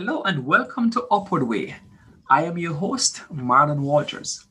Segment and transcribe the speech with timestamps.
[0.00, 1.76] Hello and welcome to Upward Way.
[2.30, 4.46] I am your host, Marlon Walters.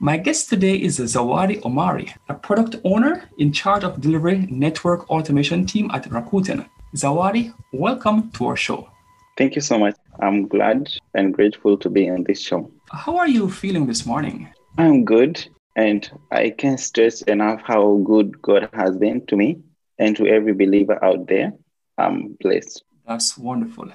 [0.00, 5.66] My guest today is Zawadi Omari, a product owner in charge of delivery network automation
[5.66, 6.68] team at Rakuten.
[6.94, 8.88] Zawadi, welcome to our show.
[9.36, 9.96] Thank you so much.
[10.20, 12.70] I'm glad and grateful to be on this show.
[12.92, 14.54] How are you feeling this morning?
[14.78, 15.44] I'm good,
[15.74, 19.58] and I can't stress enough how good God has been to me
[19.98, 21.54] and to every believer out there.
[21.98, 22.84] I'm blessed.
[23.04, 23.90] That's wonderful.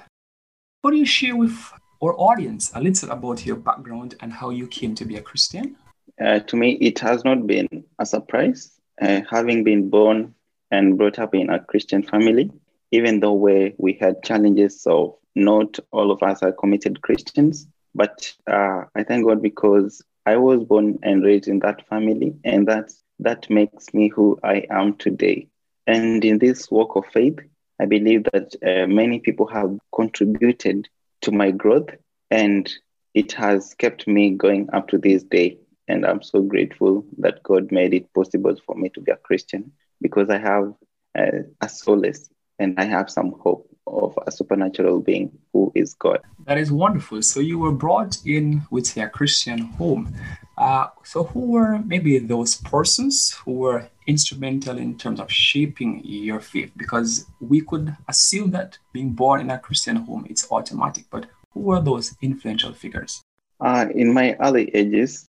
[0.90, 4.94] Do you share with our audience a little about your background and how you came
[4.94, 5.76] to be a Christian?
[6.24, 8.70] Uh, to me, it has not been a surprise.
[9.02, 10.32] Uh, having been born
[10.70, 12.50] and brought up in a Christian family,
[12.92, 17.66] even though we, we had challenges, so not all of us are committed Christians.
[17.94, 22.66] But uh, I thank God because I was born and raised in that family, and
[22.68, 25.48] that that makes me who I am today.
[25.86, 27.40] And in this walk of faith,
[27.80, 30.88] I believe that uh, many people have contributed
[31.22, 31.90] to my growth
[32.30, 32.70] and
[33.14, 35.58] it has kept me going up to this day.
[35.88, 39.72] And I'm so grateful that God made it possible for me to be a Christian
[40.00, 40.72] because I have
[41.18, 46.20] uh, a solace and I have some hope of a supernatural being who is God.
[46.46, 47.22] That is wonderful.
[47.22, 50.14] So you were brought in with a Christian home.
[50.58, 56.40] Uh, so who were maybe those persons who were instrumental in terms of shaping your
[56.40, 56.72] faith?
[56.76, 61.60] Because we could assume that being born in a Christian home it's automatic, but who
[61.60, 63.22] were those influential figures?
[63.60, 65.28] Uh, in my early ages,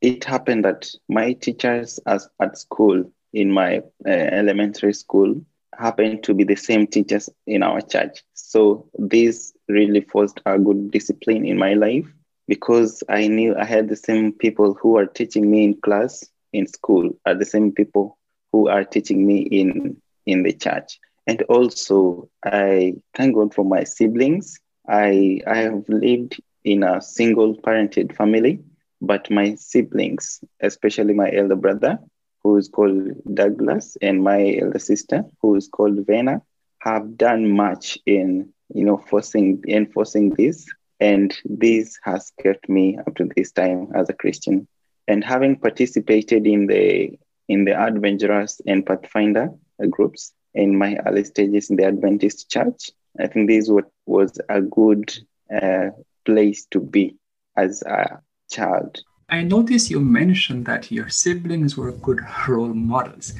[0.00, 5.40] it happened that my teachers as, at school, in my uh, elementary school,
[5.78, 8.22] happened to be the same teachers in our church.
[8.34, 12.06] So this really forced a good discipline in my life
[12.48, 16.66] because I knew I had the same people who are teaching me in class in
[16.66, 18.18] school are the same people
[18.52, 19.96] who are teaching me in
[20.26, 20.98] in the church.
[21.26, 24.58] And also I thank God for my siblings.
[24.88, 28.60] I I have lived in a single parented family,
[29.00, 31.98] but my siblings, especially my elder brother,
[32.42, 36.42] who is called Douglas, and my elder sister, who is called Vena,
[36.80, 40.66] have done much in you know forcing enforcing this,
[41.00, 44.66] and this has kept me up to this time as a Christian.
[45.08, 49.50] And having participated in the in the Adventurers and Pathfinder
[49.90, 53.70] groups in my early stages in the Adventist Church, I think this
[54.06, 55.12] was, a good
[55.54, 55.90] uh,
[56.24, 57.16] place to be
[57.56, 58.20] as a
[58.50, 59.02] child.
[59.32, 63.32] I noticed you mentioned that your siblings were good role models.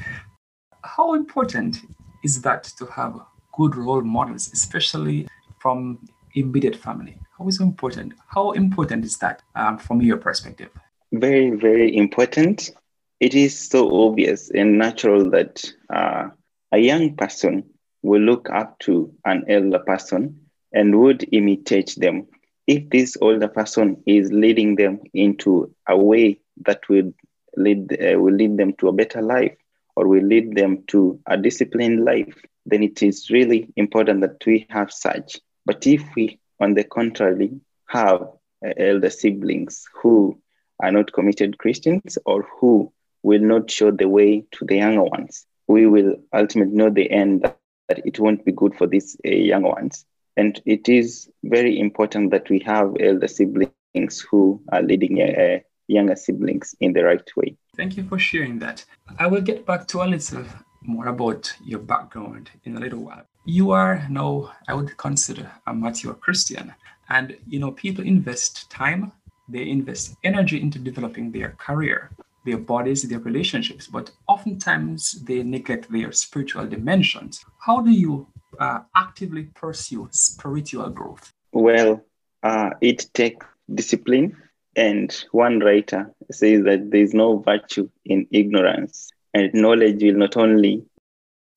[0.83, 1.81] How important
[2.23, 3.21] is that to have
[3.51, 5.27] good role models, especially
[5.59, 5.99] from
[6.33, 7.19] immediate family?
[7.37, 8.13] How is important?
[8.25, 10.69] How important is that um, from your perspective?
[11.11, 12.71] Very, very important.
[13.19, 16.29] It is so obvious and natural that uh,
[16.71, 17.65] a young person
[18.01, 20.39] will look up to an elder person
[20.73, 22.25] and would imitate them
[22.67, 27.11] if this older person is leading them into a way that will
[27.57, 29.55] lead uh, will lead them to a better life
[29.95, 32.35] or will lead them to a disciplined life
[32.65, 35.39] then it is really important that we have such.
[35.65, 37.51] But if we on the contrary
[37.87, 38.21] have
[38.65, 40.37] uh, elder siblings who
[40.81, 42.91] are not committed christians or who
[43.23, 47.41] will not show the way to the younger ones we will ultimately know the end
[47.43, 50.05] that, it won't be good for these uh, younger ones
[50.37, 56.15] and it is very important that we have elder siblings who are leading uh, younger
[56.15, 57.55] siblings in the right way.
[57.75, 58.85] Thank you for sharing that.
[59.19, 60.45] I will get back to a little
[60.81, 63.25] more about your background in a little while.
[63.45, 66.73] You are now, I would consider, a mature Christian.
[67.09, 69.11] And, you know, people invest time,
[69.49, 72.11] they invest energy into developing their career,
[72.45, 77.43] their bodies, their relationships, but oftentimes they neglect their spiritual dimensions.
[77.59, 78.27] How do you
[78.59, 81.31] uh, actively pursue spiritual growth?
[81.51, 82.03] Well,
[82.41, 84.37] uh, it takes discipline.
[84.75, 90.35] And one writer says that there is no virtue in ignorance, and knowledge will not
[90.35, 90.83] only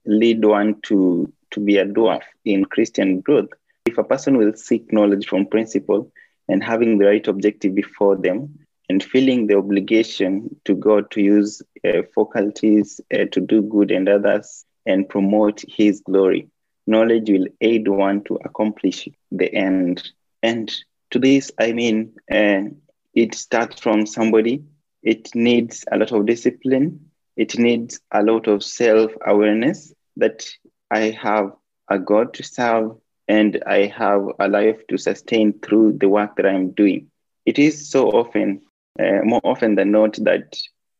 [0.05, 3.49] lead one to, to be a dwarf in Christian growth.
[3.87, 6.11] If a person will seek knowledge from principle
[6.47, 8.59] and having the right objective before them,
[8.89, 14.07] and feeling the obligation to God to use uh, faculties uh, to do good and
[14.07, 16.47] others and promote His glory,
[16.87, 20.03] knowledge will aid one to accomplish the end.
[20.41, 20.71] And
[21.11, 22.61] to this, I mean, uh,
[23.13, 24.63] it starts from somebody.
[25.03, 26.99] It needs a lot of discipline.
[27.35, 30.45] It needs a lot of self awareness that
[30.91, 31.51] I have
[31.89, 32.91] a God to serve
[33.27, 37.07] and I have a life to sustain through the work that I'm doing.
[37.45, 38.61] It is so often,
[38.99, 40.57] uh, more often than not, that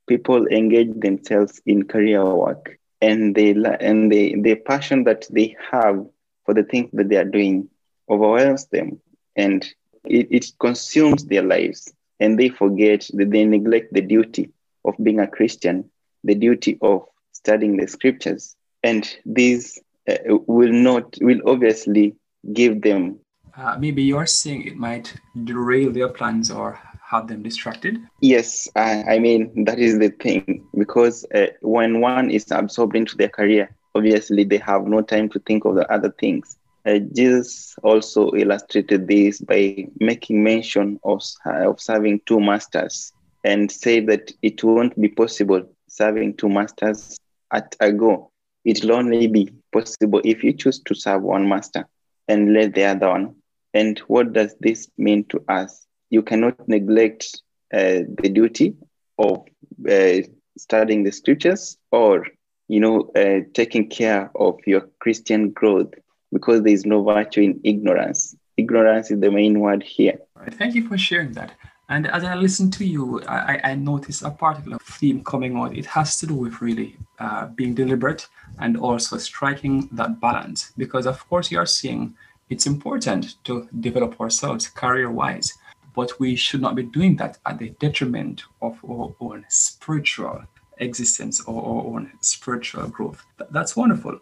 [0.07, 6.05] people engage themselves in career work and they and they the passion that they have
[6.45, 7.69] for the things that they are doing
[8.09, 8.99] overwhelms them
[9.35, 9.65] and
[10.05, 14.49] it, it consumes their lives and they forget that they neglect the duty
[14.85, 15.89] of being a christian
[16.23, 19.79] the duty of studying the scriptures and these
[20.09, 20.15] uh,
[20.47, 22.15] will not will obviously
[22.53, 23.19] give them
[23.57, 26.79] uh, maybe you're saying it might derail their plans or
[27.09, 27.99] have them distracted?
[28.21, 33.15] Yes, I, I mean, that is the thing because uh, when one is absorbed into
[33.15, 36.57] their career, obviously they have no time to think of the other things.
[36.85, 43.11] Uh, Jesus also illustrated this by making mention of, of serving two masters
[43.43, 47.17] and said that it won't be possible serving two masters
[47.51, 48.29] at a go.
[48.65, 51.87] It will only be possible if you choose to serve one master
[52.27, 53.35] and let the other one.
[53.73, 55.86] And what does this mean to us?
[56.09, 57.41] You cannot neglect
[57.73, 58.75] uh, the duty
[59.17, 59.45] of
[59.89, 60.17] uh,
[60.57, 62.25] studying the scriptures or
[62.67, 65.93] you know uh, taking care of your christian growth
[66.31, 68.35] because there is no virtue in ignorance.
[68.57, 70.17] Ignorance is the main word here.
[70.51, 71.53] Thank you for sharing that.
[71.89, 75.77] And as i listen to you i, I notice a particular theme coming out.
[75.77, 78.27] It has to do with really uh, being deliberate
[78.59, 82.13] and also striking that balance because of course you are seeing
[82.49, 85.53] it's important to develop ourselves career wise
[85.97, 90.43] but we should not be doing that at the detriment of our own spiritual
[90.77, 93.25] existence or our own spiritual growth.
[93.49, 94.19] That's wonderful.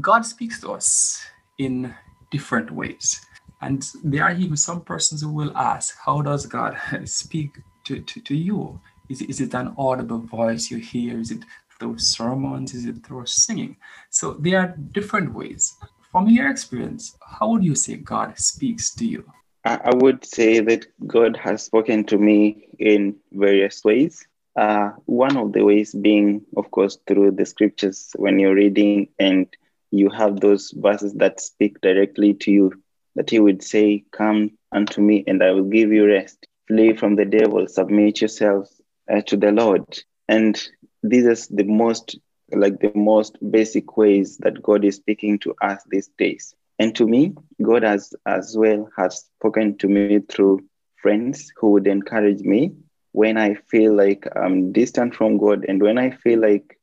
[0.00, 1.22] God speaks to us
[1.58, 1.94] in
[2.30, 3.20] different ways.
[3.60, 7.50] And there are even some persons who will ask, How does God speak
[7.84, 8.80] to, to, to you?
[9.10, 11.20] Is is it an audible voice you hear?
[11.20, 11.44] Is it
[11.78, 12.72] through sermons?
[12.72, 13.76] Is it through singing?
[14.08, 15.76] So there are different ways.
[16.10, 19.24] From your experience, how would you say God speaks to you?
[19.64, 24.26] I would say that God has spoken to me in various ways.
[24.56, 29.46] Uh, one of the ways being, of course, through the scriptures when you're reading and
[29.90, 32.72] you have those verses that speak directly to you,
[33.14, 36.46] that He would say, Come unto me and I will give you rest.
[36.68, 39.86] Flee from the devil, submit yourselves uh, to the Lord.
[40.28, 40.56] And
[41.02, 42.18] this is the most,
[42.52, 46.54] like the most basic ways that God is speaking to us these days.
[46.78, 50.60] And to me, God has as well has spoken to me through
[51.00, 52.72] friends who would encourage me
[53.12, 56.78] when I feel like I'm distant from God and when I feel like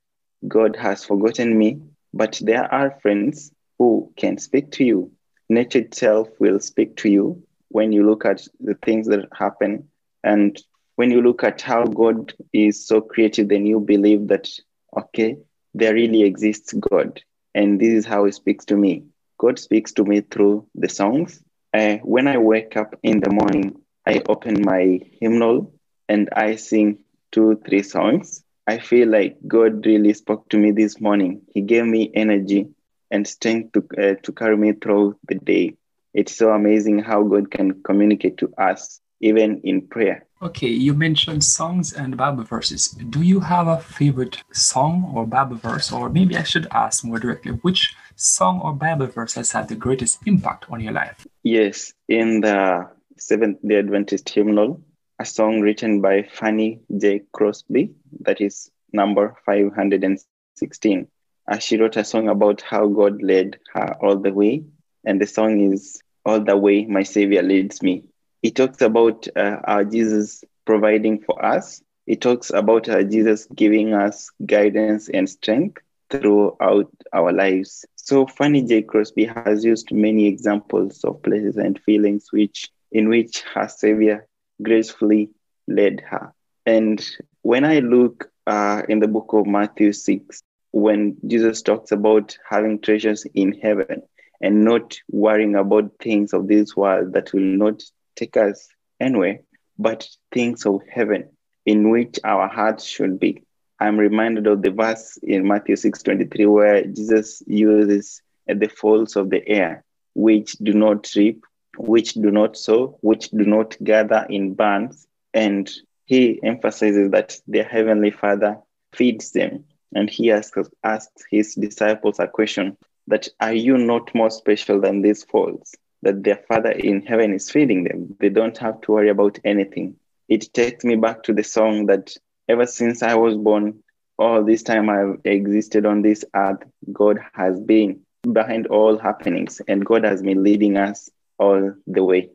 [0.48, 1.82] God has forgotten me.
[2.14, 5.12] But there are friends who can speak to you.
[5.50, 9.90] Nature itself will speak to you when you look at the things that happen.
[10.24, 10.58] And
[10.96, 14.50] when you look at how God is so creative, then you believe that,
[14.98, 15.38] okay,
[15.74, 17.22] there really exists God.
[17.56, 19.04] And this is how he speaks to me.
[19.42, 21.42] God speaks to me through the songs.
[21.74, 25.74] Uh, when I wake up in the morning, I open my hymnal
[26.08, 27.00] and I sing
[27.32, 28.44] two, three songs.
[28.68, 31.42] I feel like God really spoke to me this morning.
[31.56, 32.68] He gave me energy
[33.10, 35.76] and strength to, uh, to carry me through the day.
[36.14, 40.28] It's so amazing how God can communicate to us, even in prayer.
[40.44, 42.90] Okay, you mentioned songs and Bible verses.
[42.90, 45.92] Do you have a favorite song or Bible verse?
[45.92, 49.76] Or maybe I should ask more directly, which song or Bible verse has had the
[49.76, 51.26] greatest impact on your life?
[51.44, 54.82] Yes, in the Seventh day Adventist hymnal,
[55.20, 57.22] a song written by Fanny J.
[57.32, 57.92] Crosby,
[58.22, 61.08] that is number 516.
[61.48, 64.64] Uh, she wrote a song about how God led her all the way,
[65.06, 68.04] and the song is All the Way My Savior Leads Me.
[68.42, 71.84] It talks about uh, our Jesus providing for us.
[72.08, 77.86] It talks about our Jesus giving us guidance and strength throughout our lives.
[78.04, 78.82] So Fanny J.
[78.82, 84.28] Crosby has used many examples of places and feelings which in which her savior
[84.62, 85.30] gracefully
[85.68, 86.34] led her.
[86.66, 87.02] And
[87.44, 90.42] when I look uh, in the book of Matthew 6,
[90.72, 94.02] when Jesus talks about having treasures in heaven
[94.42, 97.84] and not worrying about things of this world that will not
[98.16, 98.68] take us
[99.00, 99.42] anywhere,
[99.78, 101.30] but things of heaven
[101.68, 103.44] in which our hearts should be.
[103.82, 109.42] I'm reminded of the verse in Matthew 6:23 where Jesus uses the folds of the
[109.50, 109.84] air,
[110.14, 111.44] which do not reap,
[111.78, 115.08] which do not sow, which do not gather in barns.
[115.34, 115.68] And
[116.06, 118.60] he emphasizes that their heavenly Father
[118.94, 119.66] feeds them.
[119.96, 125.02] And he asks, asks his disciples a question that are you not more special than
[125.02, 125.74] these fowls?
[126.04, 128.16] That their father in heaven is feeding them.
[128.20, 129.96] They don't have to worry about anything.
[130.30, 132.16] It takes me back to the song that
[132.52, 133.82] ever since I was born,
[134.20, 138.02] all this time I've existed on this earth, God has been
[138.34, 142.30] behind all happenings and God has been leading us all the way.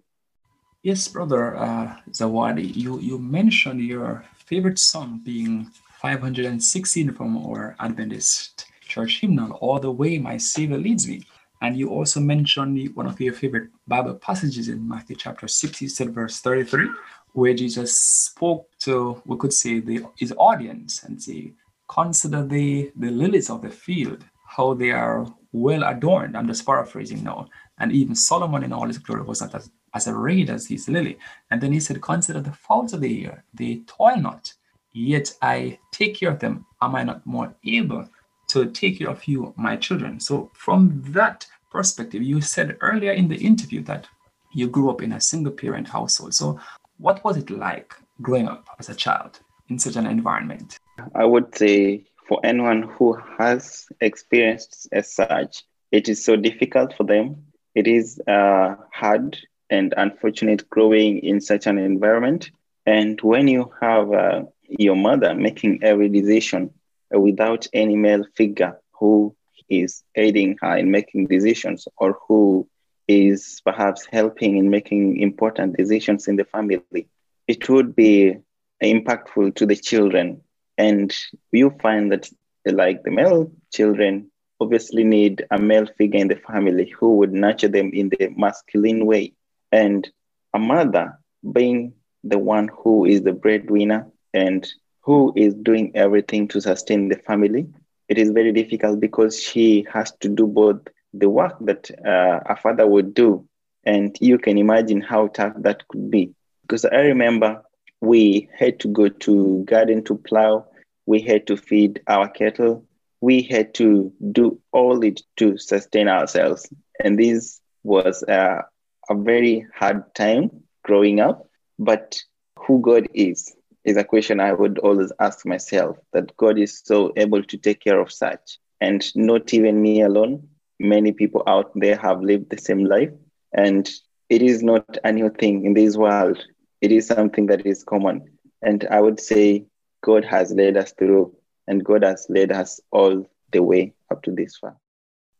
[0.82, 5.70] Yes, brother uh, Zawadi, you, you mentioned your favorite song being
[6.00, 11.24] 516 from our Adventist church hymnal, All the Way My Savior Leads Me.
[11.60, 16.14] And you also mentioned one of your favorite Bible passages in Matthew chapter 6, said
[16.14, 16.88] verse 33,
[17.36, 21.52] where Jesus spoke to, we could say, the, his audience and say,
[21.86, 26.34] Consider the, the lilies of the field, how they are well adorned.
[26.34, 27.46] I'm just paraphrasing now.
[27.78, 31.18] And even Solomon in all his glory was not as, as arrayed as his lily.
[31.50, 34.52] And then he said, Consider the fowls of the air, they toil not,
[34.94, 36.64] yet I take care of them.
[36.80, 38.08] Am I not more able
[38.48, 40.20] to take care of you, my children?
[40.20, 44.08] So, from that perspective, you said earlier in the interview that
[44.54, 46.32] you grew up in a single parent household.
[46.32, 46.58] So,
[46.98, 50.78] what was it like growing up as a child in such an environment?
[51.14, 55.62] I would say for anyone who has experienced as such,
[55.92, 57.44] it is so difficult for them.
[57.74, 59.36] It is uh, hard
[59.70, 62.50] and unfortunate growing in such an environment.
[62.86, 66.70] And when you have uh, your mother making every decision
[67.10, 69.36] without any male figure who
[69.68, 72.68] is aiding her in making decisions or who
[73.08, 76.92] is perhaps helping in making important decisions in the family,
[77.32, 78.36] it would be
[78.82, 80.40] impactful to the children.
[80.76, 81.14] And
[81.52, 82.28] you find that,
[82.64, 87.68] like the male children, obviously need a male figure in the family who would nurture
[87.68, 89.34] them in the masculine way.
[89.72, 90.08] And
[90.54, 91.18] a mother
[91.52, 91.92] being
[92.24, 94.66] the one who is the breadwinner and
[95.02, 97.66] who is doing everything to sustain the family,
[98.08, 100.80] it is very difficult because she has to do both
[101.12, 103.46] the work that uh, a father would do.
[103.84, 106.34] And you can imagine how tough that could be.
[106.62, 107.62] Because I remember
[108.00, 110.66] we had to go to garden to plow,
[111.06, 112.84] we had to feed our cattle,
[113.20, 116.68] we had to do all it to sustain ourselves.
[117.02, 118.62] And this was uh,
[119.08, 120.50] a very hard time
[120.82, 121.48] growing up.
[121.78, 122.20] But
[122.58, 127.12] who God is, is a question I would always ask myself that God is so
[127.16, 128.58] able to take care of such.
[128.80, 130.48] And not even me alone,
[130.78, 133.10] many people out there have lived the same life.
[133.52, 133.88] And
[134.28, 136.42] it is not a new thing in this world,
[136.80, 138.28] it is something that is common.
[138.62, 139.66] And I would say
[140.02, 141.34] God has led us through,
[141.66, 144.76] and God has led us all the way up to this far.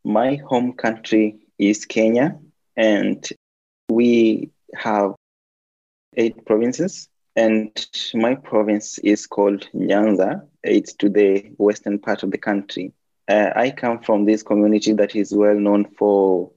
[0.04, 2.38] My home country is Kenya,
[2.76, 3.26] and
[3.88, 5.14] we have
[6.16, 10.46] eight provinces and my province is called Nyanza.
[10.64, 12.92] It's to the western part of the country.
[13.28, 16.52] Uh, I come from this community that is well known for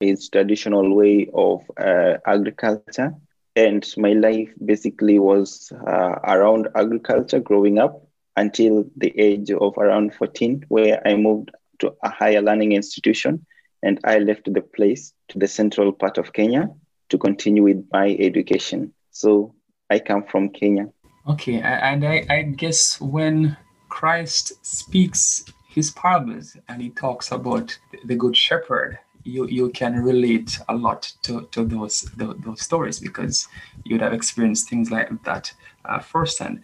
[0.00, 3.14] its traditional way of uh, agriculture.
[3.54, 10.14] And my life basically was uh, around agriculture growing up until the age of around
[10.14, 11.50] 14, where I moved
[11.80, 13.44] to a higher learning institution
[13.82, 16.70] and I left the place to the central part of Kenya
[17.10, 18.94] to continue with my education.
[19.10, 19.54] So
[19.90, 20.88] I come from Kenya.
[21.28, 23.56] Okay, and I, I guess when
[23.88, 30.58] Christ speaks his parables and he talks about the good shepherd, you, you can relate
[30.68, 33.48] a lot to, to those, those, those stories because
[33.84, 35.52] you'd have experienced things like that
[35.86, 36.60] uh, firsthand.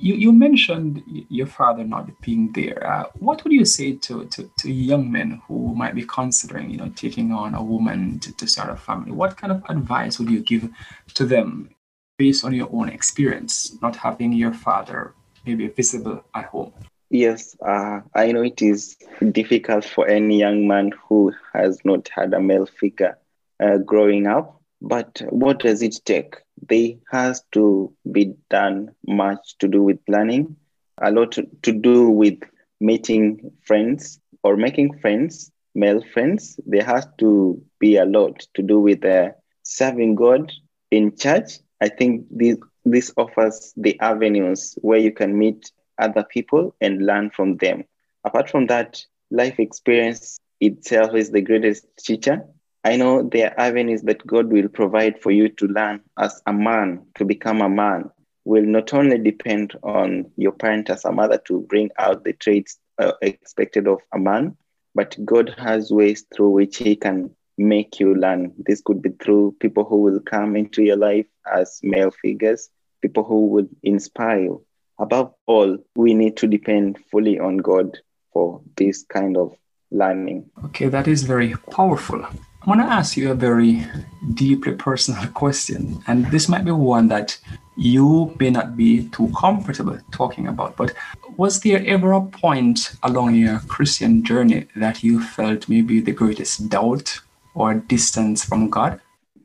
[0.00, 2.86] You, you mentioned your father not being there.
[2.86, 6.76] Uh, what would you say to, to, to young men who might be considering, you
[6.76, 9.10] know, taking on a woman to, to start a family?
[9.10, 10.68] What kind of advice would you give
[11.14, 11.70] to them
[12.18, 15.14] based on your own experience, not having your father
[15.44, 16.72] maybe visible at home?
[17.10, 18.96] Yes, uh, I know it is
[19.32, 23.18] difficult for any young man who has not had a male figure
[23.60, 24.60] uh, growing up.
[24.80, 26.36] But what does it take?
[26.68, 30.56] There has to be done much to do with planning,
[31.00, 32.38] a lot to, to do with
[32.80, 36.58] meeting friends or making friends, male friends.
[36.66, 39.30] There has to be a lot to do with uh,
[39.62, 40.52] serving God
[40.90, 46.74] in church I think this this offers the avenues where you can meet other people
[46.80, 47.84] and learn from them.
[48.24, 52.44] Apart from that, life experience itself is the greatest teacher.
[52.84, 56.52] I know there are avenues that God will provide for you to learn as a
[56.52, 58.10] man, to become a man,
[58.44, 62.78] will not only depend on your parent as a mother to bring out the traits
[62.98, 64.56] uh, expected of a man,
[64.94, 68.54] but God has ways through which He can make you learn.
[68.58, 72.70] This could be through people who will come into your life as male figures,
[73.02, 74.64] people who would inspire you.
[74.98, 77.98] Above all, we need to depend fully on God
[78.32, 79.54] for this kind of
[79.90, 80.50] learning.
[80.66, 82.24] Okay, that is very powerful.
[82.24, 83.86] I want to ask you a very
[84.34, 87.38] deeply personal question, and this might be one that
[87.76, 90.92] you may not be too comfortable talking about, but
[91.36, 96.68] was there ever a point along your Christian journey that you felt maybe the greatest
[96.68, 97.20] doubt
[97.54, 99.00] or distance from God?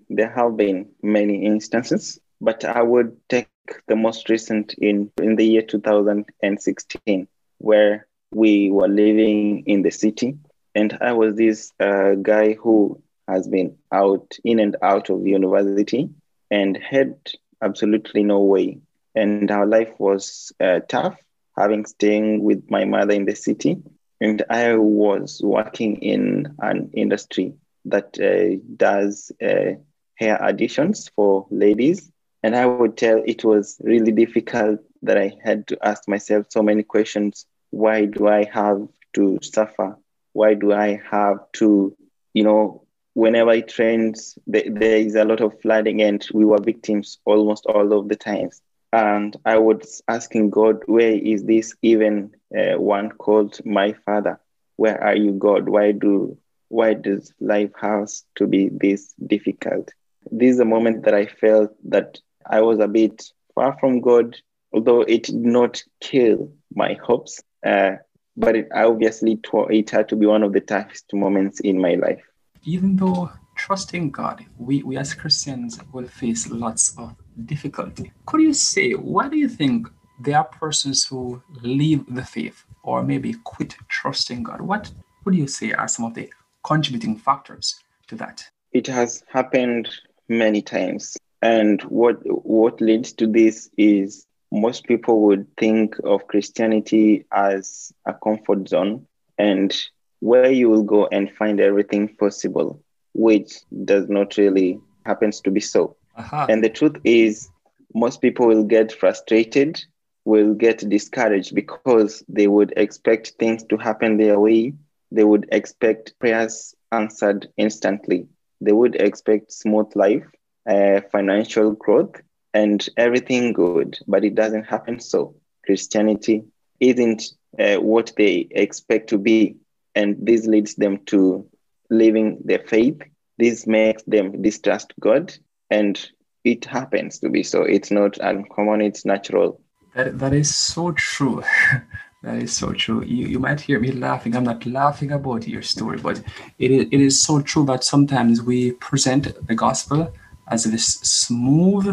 [0.09, 3.47] There have been many instances, but I would take
[3.87, 7.27] the most recent in, in the year 2016,
[7.57, 10.37] where we were living in the city.
[10.75, 16.09] And I was this uh, guy who has been out, in and out of university
[16.49, 17.15] and had
[17.61, 18.79] absolutely no way.
[19.15, 21.15] And our life was uh, tough,
[21.57, 23.81] having staying with my mother in the city.
[24.19, 27.53] And I was working in an industry
[27.85, 29.75] that uh, does uh,
[30.15, 32.11] hair additions for ladies.
[32.43, 36.61] And I would tell it was really difficult that I had to ask myself so
[36.61, 37.45] many questions.
[37.71, 39.97] Why do I have to suffer?
[40.33, 41.95] Why do I have to,
[42.33, 42.83] you know,
[43.13, 47.93] whenever it rains, there is a lot of flooding and we were victims almost all
[47.93, 48.61] of the times.
[48.91, 54.39] And I was asking God, where is this even uh, one called my father?
[54.75, 55.69] Where are you, God?
[55.69, 56.37] Why do
[56.69, 59.91] why does life have to be this difficult?
[60.31, 62.19] This is a moment that I felt that
[62.49, 63.23] I was a bit
[63.55, 64.37] far from God,
[64.73, 67.41] although it did not kill my hopes.
[67.65, 67.97] Uh,
[68.35, 72.23] but it obviously it had to be one of the toughest moments in my life.
[72.63, 78.11] Even though trusting God, we, we as Christians will face lots of difficulty.
[78.25, 79.87] Could you say, why do you think
[80.19, 84.61] there are persons who leave the faith or maybe quit trusting God?
[84.61, 84.91] What
[85.25, 86.29] would you say are some of the
[86.63, 87.75] contributing factors
[88.07, 88.43] to that?
[88.71, 89.89] It has happened
[90.27, 91.15] many times.
[91.43, 98.13] And what what leads to this is most people would think of Christianity as a
[98.13, 99.07] comfort zone
[99.37, 99.75] and
[100.21, 102.81] where you will go and find everything possible,
[103.13, 105.97] which does not really happens to be so.
[106.15, 106.45] Uh-huh.
[106.47, 107.49] And the truth is
[107.93, 109.83] most people will get frustrated,
[110.23, 114.75] will get discouraged because they would expect things to happen their way.
[115.11, 118.27] They would expect prayers answered instantly.
[118.61, 120.25] They would expect smooth life,
[120.69, 122.21] uh, financial growth,
[122.53, 125.35] and everything good, but it doesn't happen so.
[125.65, 126.43] Christianity
[126.79, 127.23] isn't
[127.59, 129.57] uh, what they expect to be,
[129.95, 131.47] and this leads them to
[131.89, 133.01] leaving their faith.
[133.37, 135.33] This makes them distrust God,
[135.69, 135.99] and
[136.43, 137.63] it happens to be so.
[137.63, 139.61] It's not uncommon, it's natural.
[139.95, 141.43] That, that is so true.
[142.23, 143.03] that is so true.
[143.03, 144.35] You, you might hear me laughing.
[144.35, 146.21] I'm not laughing about your story, but
[146.59, 150.13] it is, it is so true that sometimes we present the gospel
[150.53, 150.87] as this
[151.23, 151.87] smooth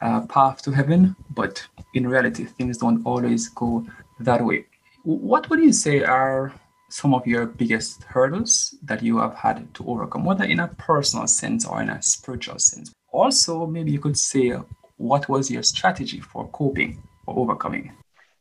[0.00, 3.84] uh, path to heaven, but in reality, things don't always go
[4.20, 4.66] that way.
[5.02, 6.52] What would you say are
[6.90, 11.26] some of your biggest hurdles that you have had to overcome, whether in a personal
[11.26, 12.92] sense or in a spiritual sense?
[13.10, 14.52] Also, maybe you could say
[14.96, 17.92] what was your strategy for coping or overcoming?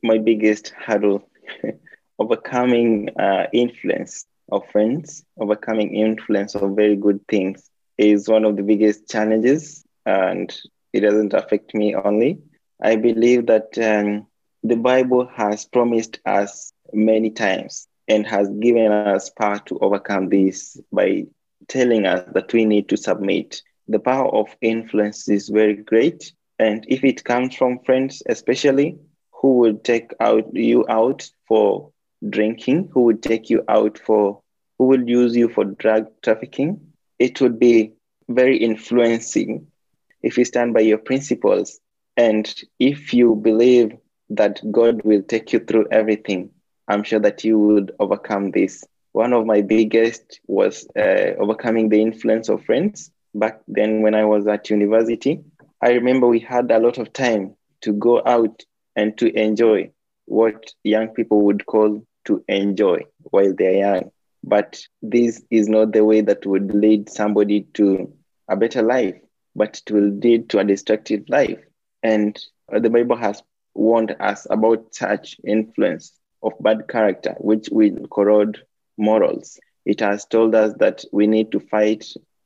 [0.03, 1.27] My biggest hurdle,
[2.19, 8.63] overcoming uh, influence of friends, overcoming influence of very good things is one of the
[8.63, 10.55] biggest challenges, and
[10.93, 12.39] it doesn't affect me only.
[12.81, 14.27] I believe that um,
[14.63, 20.79] the Bible has promised us many times and has given us power to overcome this
[20.91, 21.25] by
[21.67, 23.61] telling us that we need to submit.
[23.87, 26.33] The power of influence is very great.
[26.59, 28.97] And if it comes from friends, especially
[29.31, 31.91] who would take out you out for
[32.29, 34.41] drinking, who would take you out for,
[34.77, 36.92] who would use you for drug trafficking,
[37.23, 37.93] it would be
[38.29, 39.67] very influencing
[40.21, 41.79] if you stand by your principles
[42.17, 43.91] and if you believe
[44.29, 46.51] that God will take you through everything,
[46.87, 48.83] I'm sure that you would overcome this.
[49.13, 53.11] One of my biggest was uh, overcoming the influence of friends.
[53.35, 55.41] Back then, when I was at university,
[55.81, 58.63] I remember we had a lot of time to go out
[58.95, 59.91] and to enjoy
[60.25, 64.11] what young people would call to enjoy while they're young.
[64.43, 68.13] But this is not the way that would lead somebody to
[68.49, 69.15] a better life,
[69.55, 71.59] but it will lead to a destructive life.
[72.01, 72.37] And
[72.69, 73.41] the Bible has
[73.73, 78.59] warned us about such influence of bad character, which will corrode
[78.97, 79.59] morals.
[79.85, 82.05] It has told us that we need to fight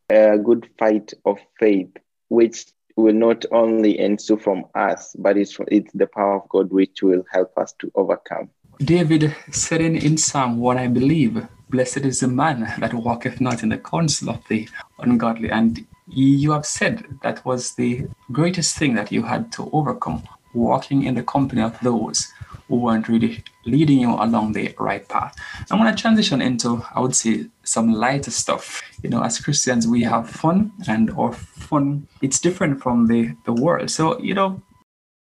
[0.10, 1.90] a good fight of faith,
[2.30, 7.02] which will not only ensue from us, but it's, it's the power of God which
[7.02, 8.50] will help us to overcome.
[8.80, 13.70] David said in, Psalm 1, I believe, Blessed is the man that walketh not in
[13.70, 14.68] the counsel of the
[15.00, 15.50] ungodly.
[15.50, 21.04] And you have said that was the greatest thing that you had to overcome, walking
[21.04, 22.32] in the company of those
[22.68, 25.36] who weren't really leading you along the right path.
[25.72, 28.82] I'm going to transition into, I would say, some lighter stuff.
[29.04, 33.54] You know, as Christians, we have fun, and our fun it's different from the the
[33.54, 33.90] world.
[33.90, 34.62] So, you know,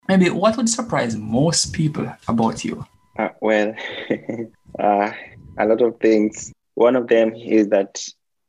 [0.08, 2.86] maybe what would surprise most people about you?
[3.18, 3.74] Uh, well,
[4.80, 5.12] uh,
[5.58, 6.52] a lot of things.
[6.76, 8.04] One of them is that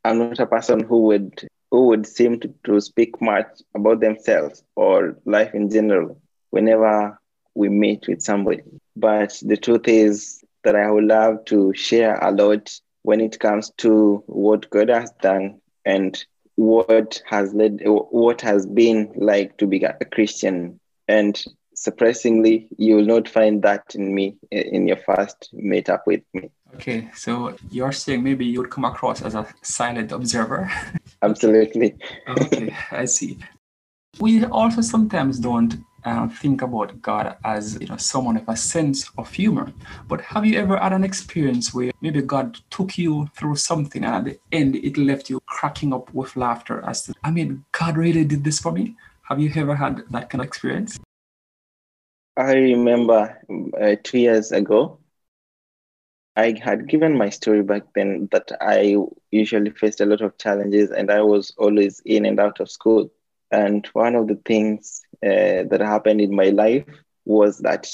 [0.05, 4.63] I'm not a person who would who would seem to, to speak much about themselves
[4.77, 7.19] or life in general whenever
[7.55, 8.63] we meet with somebody.
[8.95, 13.71] But the truth is that I would love to share a lot when it comes
[13.79, 16.25] to what God has done and
[16.57, 20.81] what has led, what has been like to be a Christian.
[21.09, 21.43] And
[21.75, 26.51] surprisingly, you will not find that in me in your first meetup with me.
[26.77, 30.71] Okay, so you're saying maybe you would come across as a silent observer.
[31.23, 31.97] Absolutely.
[32.29, 33.39] okay, I see.
[34.21, 39.11] We also sometimes don't uh, think about God as you know someone with a sense
[39.17, 39.73] of humor.
[40.07, 44.15] But have you ever had an experience where maybe God took you through something and
[44.15, 47.97] at the end it left you cracking up with laughter as to, I mean, God
[47.97, 48.97] really did this for me?
[49.23, 51.01] Have you ever had that kind of experience?
[52.37, 53.41] I remember
[53.81, 54.99] uh, two years ago,
[56.37, 58.97] I had given my story back then that I
[59.31, 63.11] usually faced a lot of challenges and I was always in and out of school.
[63.51, 66.85] And one of the things uh, that happened in my life
[67.25, 67.91] was that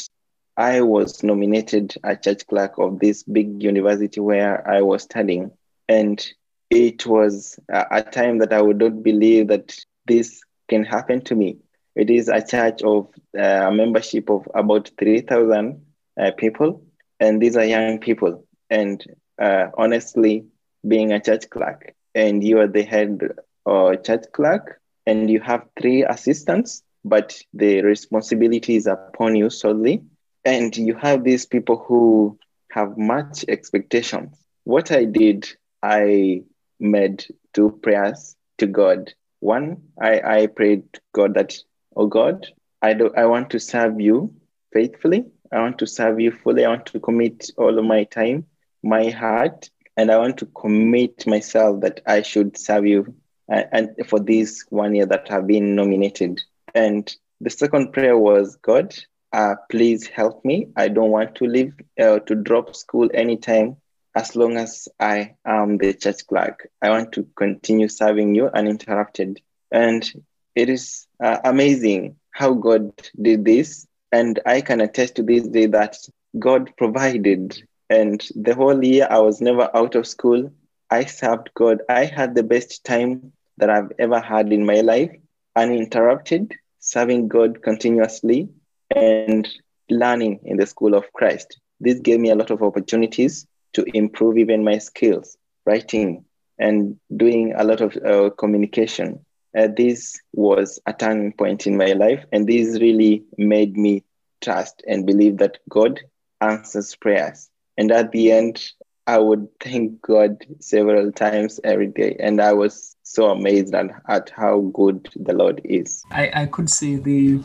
[0.57, 5.53] I was nominated a church clerk of this big university where I was studying.
[5.89, 6.25] And
[6.69, 9.77] it was a, time that I would not believe that
[10.07, 11.59] this can happen to me.
[11.95, 15.85] It is a church of uh, a membership of about 3,000
[16.19, 16.83] uh, people
[17.23, 18.45] and these are young people.
[18.69, 19.03] And
[19.41, 20.47] uh, honestly,
[20.87, 23.21] being a church clerk and you are the head
[23.65, 30.03] or church clerk and you have three assistants, but the responsibility is upon you solely.
[30.45, 32.39] And you have these people who
[32.73, 34.37] have much expectations.
[34.65, 35.49] What I did,
[35.81, 36.43] I
[36.81, 39.15] made two prayers to God.
[39.39, 41.57] One, I, I prayed to God that,
[41.95, 42.49] oh God,
[42.81, 44.35] I do I want to serve you
[44.73, 46.65] faithfully I want to serve you fully.
[46.65, 48.47] I want to commit all of my time,
[48.83, 53.15] my heart, and I want to commit myself that I should serve you
[53.49, 56.41] and, and for this one year that I've been nominated.
[56.75, 58.95] And the second prayer was, God,
[59.33, 60.69] uh, please help me.
[60.77, 63.77] I don't want to leave uh, to drop school anytime
[64.15, 66.69] as long as I am the church clerk.
[66.81, 69.41] I want to continue serving you uninterrupted.
[69.71, 70.11] And
[70.55, 75.67] it is uh, amazing how God did this and I can attest to this day
[75.67, 75.97] that
[76.39, 77.61] God provided.
[77.89, 80.53] And the whole year I was never out of school.
[80.91, 81.81] I served God.
[81.89, 85.11] I had the best time that I've ever had in my life,
[85.57, 88.49] uninterrupted, serving God continuously
[88.95, 89.49] and
[89.89, 91.59] learning in the school of Christ.
[91.81, 96.25] This gave me a lot of opportunities to improve even my skills, writing
[96.59, 99.25] and doing a lot of uh, communication
[99.57, 102.25] uh, this was a turning point in my life.
[102.33, 104.05] And this really made me
[104.41, 106.01] trust and believe that God
[106.41, 107.49] answers prayers.
[107.77, 108.63] And at the end,
[109.07, 112.17] I would thank God several times every day.
[112.21, 116.05] And I was so amazed at, at how good the Lord is.
[116.11, 117.41] I, I could say the,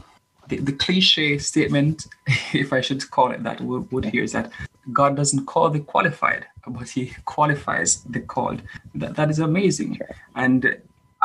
[0.48, 2.08] the, the cliche statement,
[2.54, 4.52] if I should call it that, would, would hear is that
[4.94, 8.62] God doesn't call the qualified, but He qualifies the called.
[8.96, 10.00] That, that is amazing.
[10.36, 10.78] And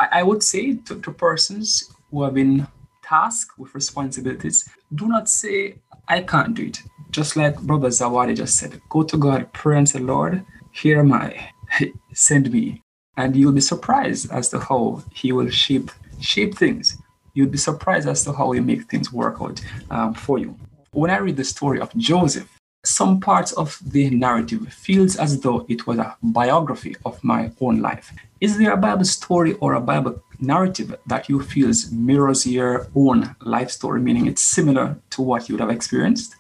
[0.02, 2.66] I, I would say to, to persons who have been
[3.04, 5.76] tasked with responsibilities, do not say,
[6.08, 6.78] I can't do it.
[7.10, 11.12] Just like Brother Zawadi just said, go to God, pray and say, Lord, here am
[11.12, 11.50] I,
[12.14, 12.82] send me.
[13.16, 16.96] And you'll be surprised as to how He will shape shape things.
[17.34, 19.60] You'll be surprised as to how He make things work out
[19.90, 20.56] um, for you.
[20.92, 22.48] When I read the story of Joseph,
[22.84, 27.80] some parts of the narrative feels as though it was a biography of my own
[27.80, 28.12] life.
[28.40, 33.36] Is there a Bible story or a Bible narrative that you feel mirrors your own
[33.40, 36.34] life story, meaning it's similar to what you would have experienced?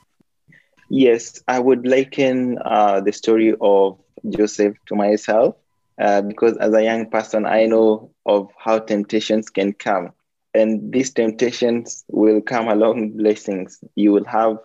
[0.88, 5.56] Yes, I would liken uh, the story of Joseph to myself
[6.00, 10.10] uh, because as a young person, I know of how temptations can come.
[10.54, 13.82] And these temptations will come along blessings.
[13.94, 14.58] You will have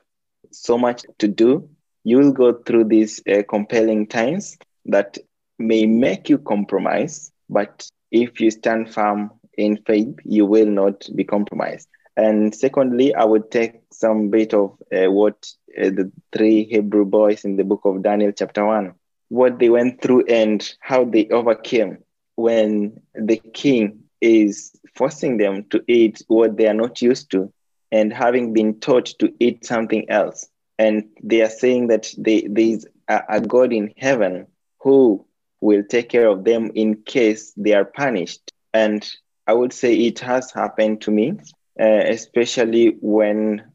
[0.52, 1.70] so much to do.
[2.04, 5.18] You will go through these uh, compelling times that
[5.60, 11.24] may make you compromise, but if you stand firm in faith, you will not be
[11.24, 11.88] compromised.
[12.16, 15.36] And secondly, I would take some bit of uh, what
[15.78, 18.94] uh, the three Hebrew boys in the book of Daniel, chapter 1,
[19.30, 22.00] what they went through and how they overcame
[22.36, 27.52] when the king is forcing them to eat what they are not used to
[27.92, 30.50] and having been taught to eat something else.
[30.80, 34.48] and they are saying that they, there is a, God in heaven
[34.80, 35.26] who
[35.62, 38.52] will take care of them in case they are punished.
[38.74, 39.08] And
[39.48, 41.34] I would say it has happened to me,
[41.80, 43.72] uh, especially when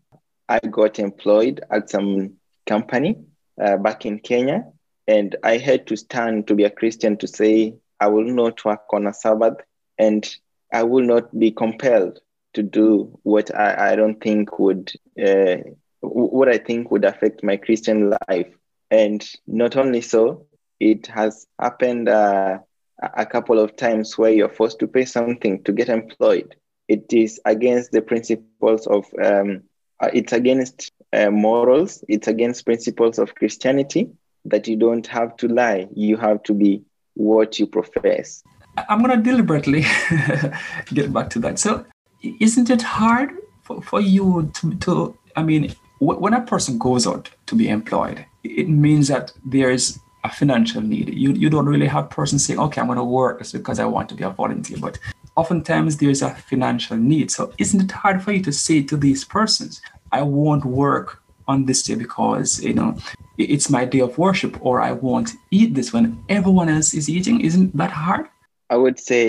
[0.49, 2.35] I got employed at some
[2.67, 3.17] company
[3.61, 4.67] uh, back in Kenya.
[5.09, 8.85] And I had to stand to be a Christian to say, I will not work
[8.93, 9.57] on a Sabbath
[9.99, 10.29] and
[10.73, 12.21] I will not be compelled
[12.55, 15.57] to do what I, I don't think would uh,
[16.01, 18.53] what I think would affect my Christian life.
[18.91, 20.47] And not only so,
[20.81, 22.59] it has happened uh,
[23.03, 26.55] a couple of times where you're forced to pay something to get employed.
[26.89, 29.63] It is against the principles of, um,
[30.01, 34.11] uh, it's against uh, morals, it's against principles of Christianity
[34.45, 35.89] that you don't have to lie.
[35.95, 36.83] You have to be
[37.15, 38.43] what you profess.
[38.89, 39.83] I'm going to deliberately
[40.87, 41.59] get back to that.
[41.59, 41.85] So,
[42.23, 43.31] isn't it hard
[43.63, 48.25] for, for you to, to, I mean, when a person goes out to be employed,
[48.43, 51.15] it means that there is a financial need.
[51.15, 54.09] You, you don't really have persons saying, okay, I'm going to work because I want
[54.09, 54.79] to be a volunteer.
[54.79, 54.99] But
[55.37, 57.31] oftentimes there's a financial need.
[57.31, 59.81] So isn't it hard for you to say to these persons,
[60.11, 62.97] I won't work on this day because, you know,
[63.39, 67.41] it's my day of worship or I won't eat this when everyone else is eating?
[67.41, 68.29] Isn't that hard?
[68.71, 69.29] I would say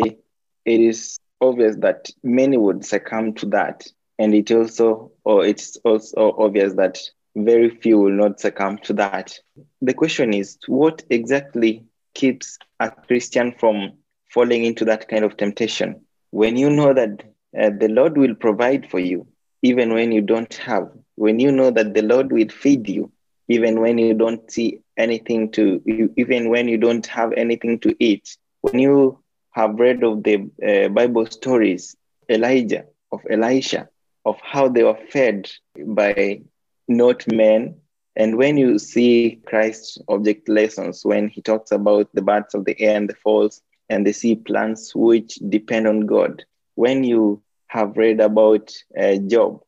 [0.66, 3.86] it is obvious that many would succumb to that.
[4.20, 7.00] And it also, or it's also obvious that
[7.36, 9.40] very few will not succumb to that.
[9.82, 13.94] The question is what exactly keeps a Christian from
[14.30, 16.02] falling into that kind of temptation?
[16.32, 17.24] When you know that
[17.60, 19.28] uh, the Lord will provide for you,
[19.62, 23.12] even when you don't have, when you know that the Lord will feed you,
[23.48, 25.82] even when you don't see anything to,
[26.18, 29.23] even when you don't have anything to eat, when you
[29.54, 31.96] have read of the uh, Bible stories,
[32.30, 33.88] Elijah, of Elisha,
[34.26, 35.50] of how they were fed
[35.86, 36.42] by
[36.88, 37.76] not men.
[38.16, 42.80] And when you see Christ's object lessons, when he talks about the birds of the
[42.80, 46.44] air and the falls and the sea plants which depend on God,
[46.76, 49.62] when you have read about uh, Job,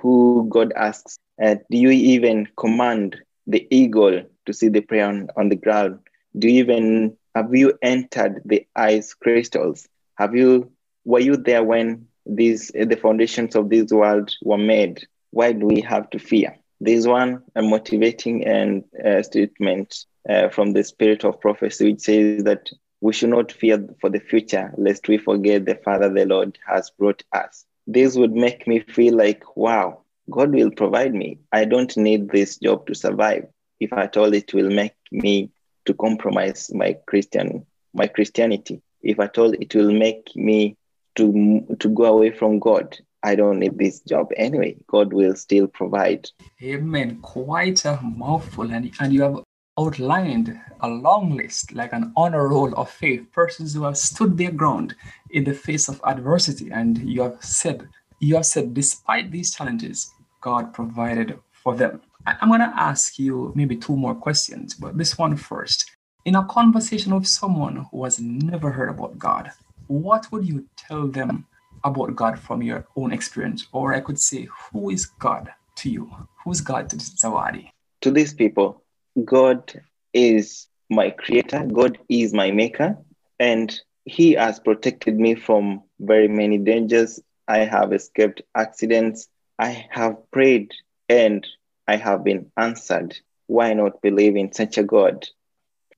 [0.00, 5.28] who God asks, uh, Do you even command the eagle to see the prey on,
[5.36, 6.00] on the ground?
[6.38, 9.86] Do you even have you entered the ice crystals?
[10.16, 10.72] Have you
[11.04, 15.06] were you there when these the foundations of this world were made?
[15.30, 16.56] Why do we have to fear?
[16.80, 22.42] There's one a motivating and uh, statement uh, from the spirit of prophecy, which says
[22.42, 22.70] that
[23.00, 26.90] we should not fear for the future, lest we forget the Father the Lord has
[26.90, 27.64] brought us.
[27.86, 31.38] This would make me feel like, wow, God will provide me.
[31.52, 33.46] I don't need this job to survive.
[33.78, 35.52] If at all, it will make me
[35.88, 38.82] to compromise my Christian my Christianity.
[39.02, 40.76] If at all, it will make me
[41.16, 42.98] to to go away from God.
[43.22, 44.76] I don't need this job anyway.
[44.86, 46.30] God will still provide.
[46.62, 47.18] Amen.
[47.20, 48.70] Quite a mouthful.
[48.70, 49.40] And, and you have
[49.76, 54.52] outlined a long list, like an honor roll of faith, persons who have stood their
[54.52, 54.94] ground
[55.30, 56.70] in the face of adversity.
[56.70, 57.88] And you have said,
[58.20, 62.00] you have said, despite these challenges, God provided for them.
[62.40, 65.90] I'm going to ask you maybe two more questions, but this one first.
[66.24, 69.50] In a conversation with someone who has never heard about God,
[69.86, 71.46] what would you tell them
[71.84, 73.66] about God from your own experience?
[73.72, 76.10] Or I could say, who is God to you?
[76.44, 77.70] Who's God to Zawadi?
[78.02, 78.82] To these people,
[79.24, 79.80] God
[80.12, 82.98] is my creator, God is my maker,
[83.38, 87.20] and He has protected me from very many dangers.
[87.46, 89.28] I have escaped accidents.
[89.58, 90.72] I have prayed
[91.08, 91.46] and
[91.88, 93.18] I have been answered.
[93.48, 95.26] Why not believe in such a God?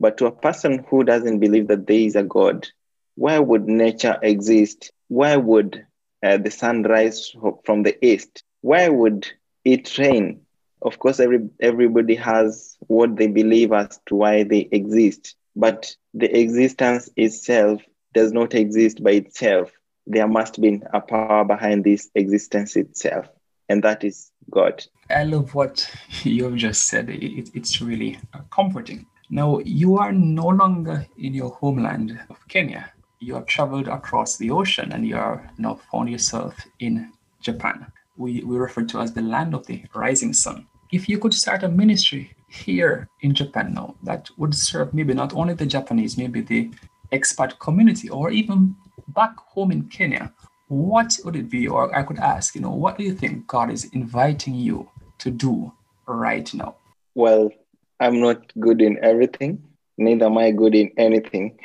[0.00, 2.68] But to a person who doesn't believe that there is a God,
[3.16, 4.92] why would nature exist?
[5.08, 5.86] Why would
[6.22, 8.42] uh, the sun rise from the east?
[8.62, 9.26] Why would
[9.64, 10.46] it rain?
[10.82, 16.34] Of course, every, everybody has what they believe as to why they exist, but the
[16.40, 17.82] existence itself
[18.14, 19.70] does not exist by itself.
[20.06, 23.26] There must be a power behind this existence itself,
[23.70, 24.84] and that is God.
[25.08, 25.90] I love what
[26.22, 27.08] you've just said.
[27.08, 29.06] It, it's really uh, comforting.
[29.30, 34.50] Now, you are no longer in your homeland of Kenya you have traveled across the
[34.50, 37.86] ocean and you are now found yourself in Japan.
[38.16, 40.66] We, we refer to as the land of the rising sun.
[40.90, 45.34] If you could start a ministry here in Japan now that would serve maybe not
[45.34, 46.70] only the Japanese, maybe the
[47.12, 48.74] expat community, or even
[49.08, 50.32] back home in Kenya,
[50.70, 51.66] what would it be?
[51.66, 55.30] Or I could ask, you know, what do you think God is inviting you to
[55.30, 55.72] do
[56.06, 56.76] right now?
[57.16, 57.50] Well,
[57.98, 59.64] I'm not good in everything,
[59.98, 61.58] neither am I good in anything.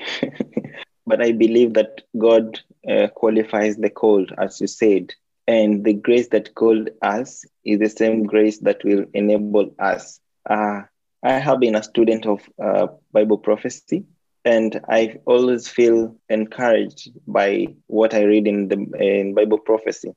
[1.05, 5.13] but I believe that God uh, qualifies the called, as you said.
[5.47, 10.19] And the grace that called us is the same grace that will enable us.
[10.49, 10.81] Uh,
[11.21, 14.05] I have been a student of uh, Bible prophecy,
[14.45, 20.13] and I always feel encouraged by what I read in the in Bible prophecy.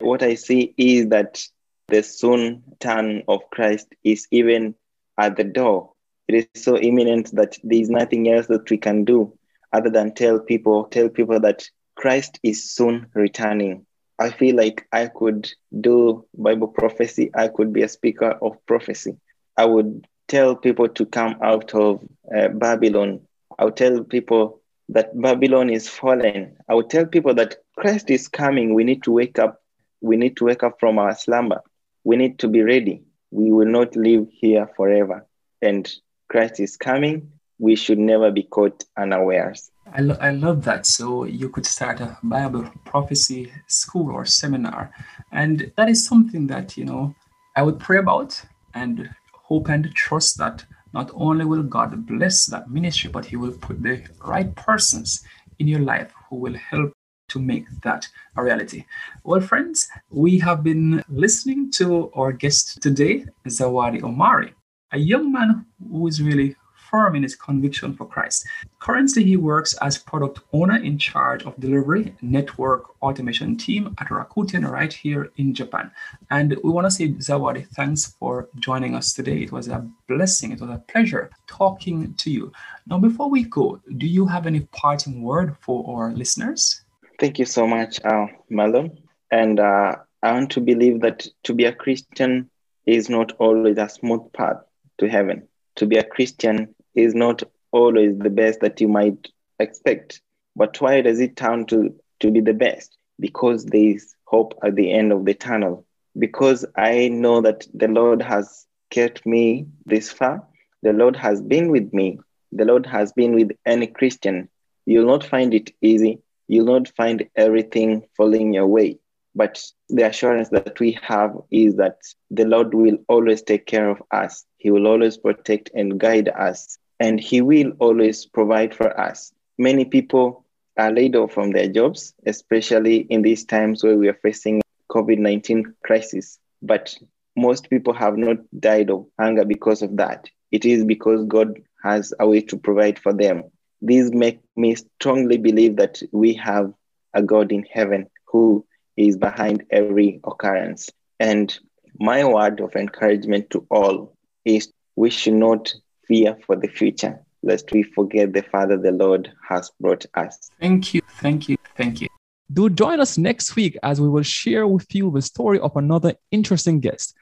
[0.00, 1.42] What I see is that
[1.88, 4.74] the soon turn of Christ is even
[5.18, 5.92] at the door.
[6.28, 9.32] It is so imminent that there is nothing else that we can do
[9.72, 13.86] other than tell people, tell people that Christ is soon returning.
[14.18, 17.30] I feel like I could do Bible prophecy.
[17.34, 19.16] I could be a speaker of prophecy.
[19.56, 22.00] I would tell people to come out of
[22.34, 23.20] uh, Babylon.
[23.58, 24.60] I would tell people
[24.90, 26.56] that Babylon is fallen.
[26.68, 28.74] I would tell people that Christ is coming.
[28.74, 29.60] We need to wake up.
[30.00, 31.60] We need to wake up from our slumber.
[32.04, 33.02] We need to be ready.
[33.30, 35.26] We will not live here forever.
[35.62, 35.92] And
[36.28, 37.30] Christ is coming.
[37.58, 39.70] We should never be caught unawares.
[39.92, 40.86] I, lo- I love that.
[40.86, 44.92] So you could start a Bible prophecy school or seminar.
[45.32, 47.14] And that is something that, you know,
[47.56, 48.40] I would pray about
[48.74, 53.52] and hope and trust that not only will God bless that ministry, but He will
[53.52, 55.24] put the right persons
[55.58, 56.92] in your life who will help
[57.28, 58.84] to make that a reality.
[59.24, 64.52] Well, friends, we have been listening to our guest today, Zawadi Omari,
[64.92, 66.56] a young man who is really
[66.90, 68.46] firm in his conviction for Christ.
[68.80, 74.68] Currently, he works as product owner in charge of delivery network automation team at Rakuten
[74.68, 75.90] right here in Japan.
[76.30, 79.42] And we want to say, Zawadi, thanks for joining us today.
[79.42, 80.52] It was a blessing.
[80.52, 82.52] It was a pleasure talking to you.
[82.86, 86.82] Now, before we go, do you have any parting word for our listeners?
[87.18, 88.90] Thank you so much, uh, Malum.
[89.30, 92.50] And uh, I want to believe that to be a Christian
[92.86, 94.56] is not always a smooth path
[94.98, 95.46] to heaven.
[95.76, 100.20] To be a Christian is not always the best that you might expect.
[100.56, 102.96] But why does it turn to, to be the best?
[103.18, 105.86] Because there is hope at the end of the tunnel.
[106.18, 110.42] Because I know that the Lord has kept me this far.
[110.82, 112.18] The Lord has been with me.
[112.52, 114.48] The Lord has been with any Christian.
[114.86, 116.20] You'll not find it easy.
[116.48, 118.98] You'll not find everything falling your way.
[119.34, 121.98] But the assurance that we have is that
[122.30, 124.44] the Lord will always take care of us.
[124.58, 129.32] He will always protect and guide us and He will always provide for us.
[129.58, 130.44] Many people
[130.76, 135.74] are laid off from their jobs, especially in these times where we are facing COVID-19
[135.84, 136.38] crisis.
[136.62, 136.96] But
[137.36, 140.28] most people have not died of hunger because of that.
[140.50, 143.44] It is because God has a way to provide for them.
[143.80, 146.72] These make me strongly believe that we have
[147.14, 148.64] a God in heaven who
[149.08, 150.90] is behind every occurrence.
[151.18, 151.56] And
[151.98, 155.72] my word of encouragement to all is we should not
[156.06, 160.50] fear for the future, lest we forget the Father the Lord has brought us.
[160.60, 162.08] Thank you, thank you, thank you.
[162.52, 166.14] Do join us next week as we will share with you the story of another
[166.30, 167.14] interesting guest.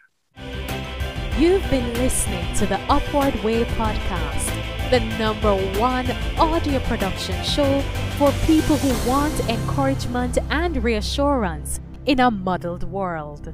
[1.39, 4.58] You've been listening to the Upward Way podcast,
[4.91, 7.83] the number one audio production show
[8.17, 13.53] for people who want encouragement and reassurance in a muddled world.